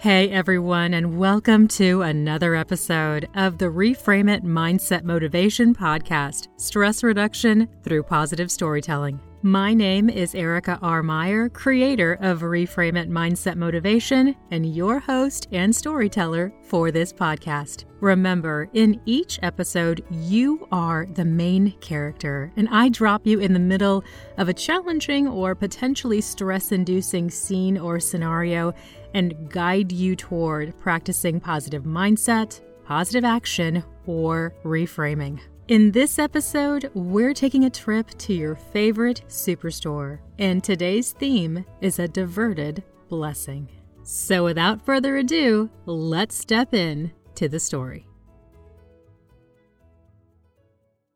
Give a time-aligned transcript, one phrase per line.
[0.00, 7.02] Hey everyone, and welcome to another episode of the Reframe It Mindset Motivation Podcast Stress
[7.02, 9.20] Reduction Through Positive Storytelling.
[9.42, 11.02] My name is Erica R.
[11.02, 17.84] Meyer, creator of Reframe It Mindset Motivation, and your host and storyteller for this podcast.
[18.00, 23.58] Remember, in each episode, you are the main character, and I drop you in the
[23.58, 24.02] middle
[24.38, 28.72] of a challenging or potentially stress inducing scene or scenario
[29.14, 35.40] and guide you toward practicing positive mindset, positive action, or reframing.
[35.68, 42.00] In this episode, we're taking a trip to your favorite superstore, and today's theme is
[42.00, 43.68] a diverted blessing.
[44.02, 48.08] So, without further ado, let's step in to the story.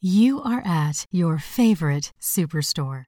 [0.00, 3.04] You are at your favorite superstore,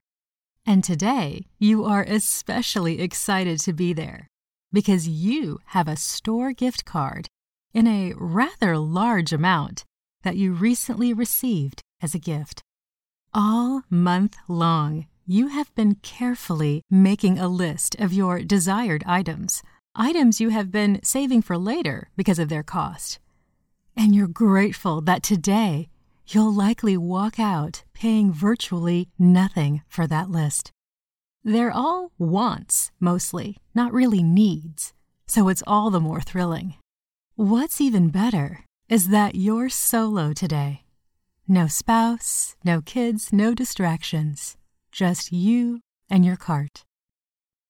[0.65, 4.29] and today you are especially excited to be there
[4.73, 7.29] because you have a store gift card
[7.75, 9.85] in a rather large amount
[10.23, 12.63] that you recently received as a gift.
[13.35, 19.63] All month long, you have been carefully making a list of your desired items,
[19.95, 23.19] items you have been saving for later because of their cost.
[23.97, 25.89] And you're grateful that today
[26.27, 30.71] you'll likely walk out paying virtually nothing for that list.
[31.45, 34.93] They're all wants, mostly, not really needs,
[35.27, 36.75] so it's all the more thrilling.
[37.35, 40.85] What's even better is that you're solo today.
[41.49, 44.57] No spouse, no kids, no distractions,
[44.93, 46.85] just you and your cart.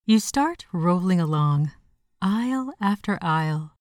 [0.04, 1.72] You start rolling along,
[2.20, 3.72] aisle after aisle,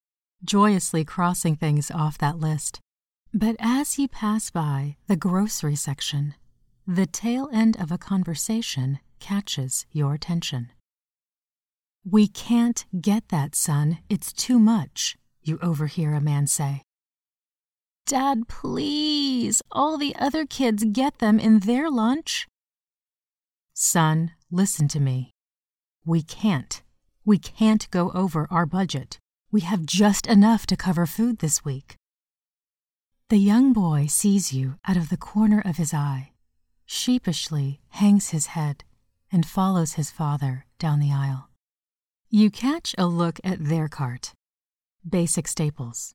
[0.43, 2.79] joyously crossing things off that list.
[3.33, 6.35] But as you pass by the grocery section,
[6.87, 10.71] the tail end of a conversation catches your attention.
[12.03, 13.99] We can't get that, son.
[14.09, 16.81] It's too much, you overhear a man say.
[18.07, 22.47] Dad, please, all the other kids get them in their lunch.
[23.73, 25.31] Son, listen to me.
[26.03, 26.81] We can't.
[27.23, 29.19] We can't go over our budget.
[29.51, 31.95] We have just enough to cover food this week.
[33.29, 36.31] The young boy sees you out of the corner of his eye,
[36.85, 38.83] sheepishly hangs his head,
[39.31, 41.49] and follows his father down the aisle.
[42.29, 44.33] You catch a look at their cart.
[45.07, 46.13] Basic staples.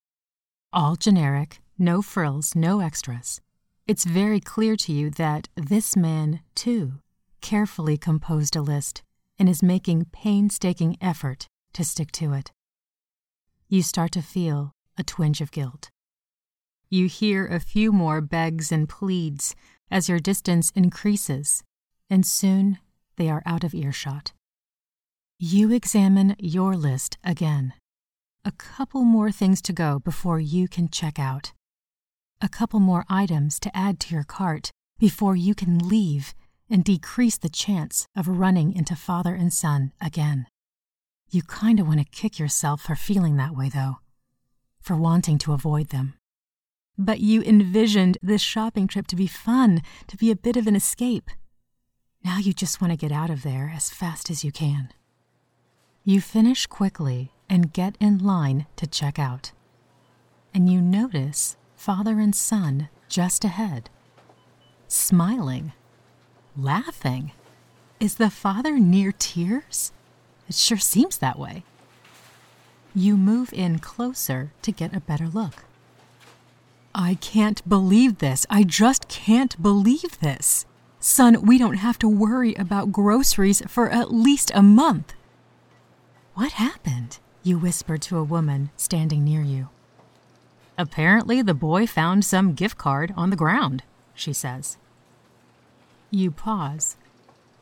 [0.73, 3.41] All generic, no frills, no extras.
[3.87, 6.95] It's very clear to you that this man, too,
[7.41, 9.03] carefully composed a list
[9.39, 12.51] and is making painstaking effort to stick to it.
[13.69, 15.91] You start to feel a twinge of guilt.
[16.89, 19.55] You hear a few more begs and pleads
[19.91, 21.63] as your distance increases,
[22.09, 22.79] and soon
[23.17, 24.33] they are out of earshot.
[25.39, 27.75] You examine your list again.
[28.45, 31.53] A couple more things to go before you can check out
[32.41, 36.35] a couple more items to add to your cart before you can leave
[36.69, 40.47] and decrease the chance of running into father and son again.
[41.31, 43.97] You kind of want to kick yourself for feeling that way, though,
[44.81, 46.15] for wanting to avoid them.
[46.99, 50.77] But you envisioned this shopping trip to be fun, to be a bit of an
[50.77, 51.31] escape.
[52.27, 54.93] Now you just want to get out of there as fast as you can.
[56.03, 59.53] You finish quickly and get in line to check out.
[60.53, 63.91] And you notice father and son just ahead.
[64.89, 65.73] Smiling,
[66.57, 67.31] laughing.
[68.01, 69.93] Is the father near tears?
[70.49, 71.63] It sure seems that way.
[72.93, 75.63] You move in closer to get a better look.
[76.93, 78.45] I can't believe this.
[78.51, 80.67] I just can't believe this.
[81.09, 85.15] Son, we don't have to worry about groceries for at least a month.
[86.35, 87.21] What happened?
[87.45, 89.69] You whispered to a woman standing near you.
[90.77, 93.85] Apparently, the boy found some gift card on the ground,
[94.15, 94.79] she says.
[96.11, 96.97] You pause,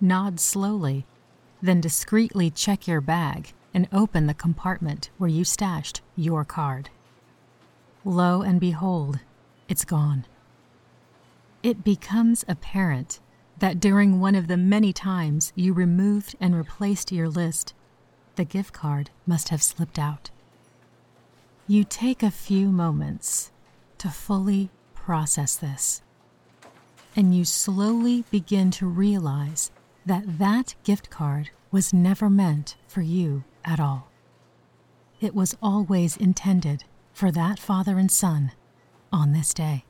[0.01, 1.05] nod slowly,
[1.61, 6.89] then discreetly check your bag and open the compartment where you stashed your card.
[8.07, 9.19] Lo and behold,
[9.69, 10.25] it's gone.
[11.63, 13.21] It becomes apparent
[13.59, 17.75] that during one of the many times you removed and replaced your list,
[18.37, 20.31] the gift card must have slipped out.
[21.67, 23.51] You take a few moments
[23.99, 26.03] to fully process this,
[27.17, 29.71] and you slowly begin to realize
[30.05, 34.09] that that gift card was never meant for you at all.
[35.21, 38.53] It was always intended for that father and son
[39.13, 39.85] on this day.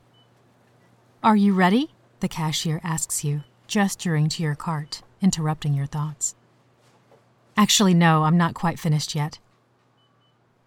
[1.23, 1.91] Are you ready?
[2.21, 6.35] The cashier asks you, gesturing to your cart, interrupting your thoughts.
[7.57, 9.39] Actually, no, I'm not quite finished yet.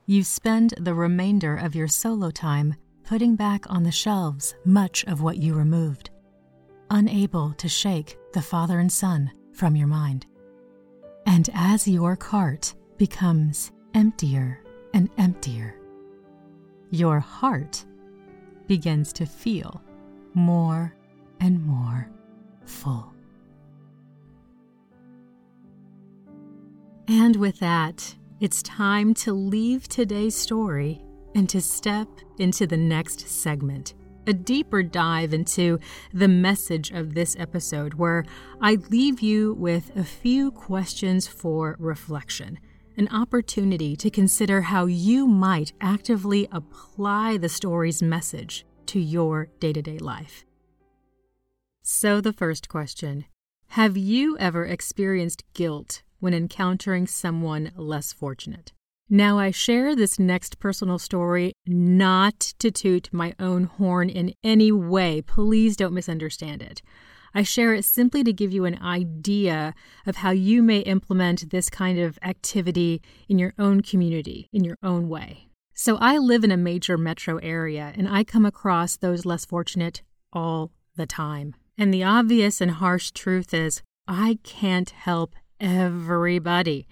[0.10, 5.22] you spend the remainder of your solo time putting back on the shelves much of
[5.22, 6.10] what you removed,
[6.90, 10.26] unable to shake the father and son from your mind.
[11.26, 14.62] And as your cart becomes emptier
[14.94, 15.76] and emptier,
[16.90, 17.86] your heart
[18.66, 19.82] begins to feel
[20.34, 20.96] more
[21.42, 22.10] and more
[22.68, 23.14] full.
[27.08, 31.02] And with that, it's time to leave today's story
[31.36, 33.94] and to step into the next segment
[34.28, 35.80] a deeper dive into
[36.14, 38.26] the message of this episode, where
[38.62, 42.60] I leave you with a few questions for reflection,
[42.98, 49.72] an opportunity to consider how you might actively apply the story's message to your day
[49.72, 50.47] to day life.
[51.90, 53.24] So, the first question
[53.70, 58.74] Have you ever experienced guilt when encountering someone less fortunate?
[59.10, 64.70] Now, I share this next personal story not to toot my own horn in any
[64.70, 65.22] way.
[65.22, 66.82] Please don't misunderstand it.
[67.34, 69.74] I share it simply to give you an idea
[70.06, 74.78] of how you may implement this kind of activity in your own community, in your
[74.84, 75.48] own way.
[75.74, 80.02] So, I live in a major metro area and I come across those less fortunate
[80.34, 81.56] all the time.
[81.78, 86.88] And the obvious and harsh truth is I can't help everybody,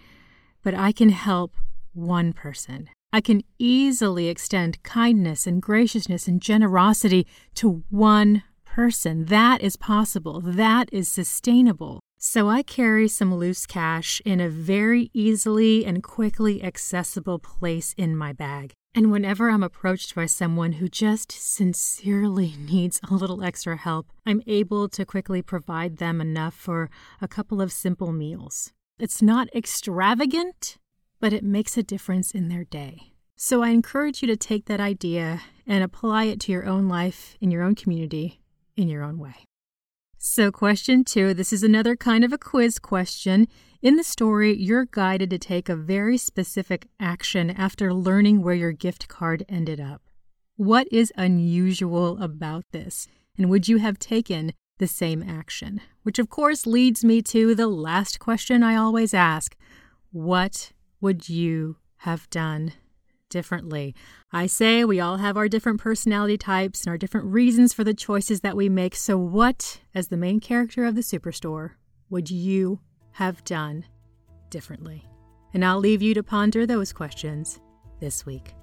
[0.63, 1.55] but I can help
[1.93, 2.89] one person.
[3.11, 9.25] I can easily extend kindness and graciousness and generosity to one person.
[9.25, 10.41] That is possible.
[10.41, 12.01] That is sustainable.
[12.27, 18.17] So I carry some loose cash in a very easily and quickly accessible place in
[18.17, 18.73] my bag.
[18.95, 24.41] And whenever I'm approached by someone who just sincerely needs a little extra help, I'm
[24.47, 26.89] able to quickly provide them enough for
[27.21, 28.73] a couple of simple meals.
[28.97, 30.79] It's not extravagant,
[31.19, 33.13] but it makes a difference in their day.
[33.35, 37.37] So I encourage you to take that idea and apply it to your own life,
[37.39, 38.41] in your own community,
[38.75, 39.45] in your own way.
[40.27, 43.47] So, question two this is another kind of a quiz question.
[43.83, 48.71] In the story, you're guided to take a very specific action after learning where your
[48.71, 50.01] gift card ended up.
[50.55, 53.07] What is unusual about this?
[53.37, 55.79] And would you have taken the same action?
[56.01, 59.55] Which, of course, leads me to the last question I always ask
[60.11, 62.73] What would you have done
[63.29, 63.95] differently?
[64.31, 67.93] I say we all have our different personality types and our different reasons for the
[67.93, 68.95] choices that we make.
[68.95, 71.71] So, what, as the main character of the Superstore,
[72.09, 72.79] would you
[73.11, 73.85] have done
[74.49, 75.07] differently?
[75.53, 77.61] And I'll leave you to ponder those questions
[77.99, 78.53] this week.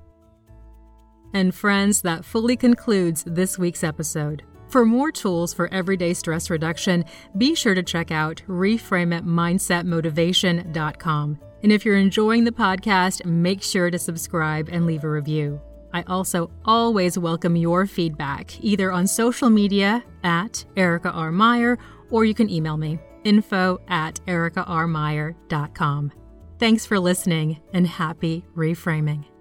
[1.33, 4.43] And, friends, that fully concludes this week's episode.
[4.69, 7.05] For more tools for everyday stress reduction,
[7.37, 11.39] be sure to check out reframeitmindsetmotivation.com.
[11.63, 15.61] And if you're enjoying the podcast, make sure to subscribe and leave a review.
[15.93, 21.31] I also always welcome your feedback, either on social media at Erica R.
[21.31, 21.79] Meyer,
[22.11, 26.13] or you can email me, info at ericarmeyer.com.
[26.59, 29.32] Thanks for listening and happy reframing.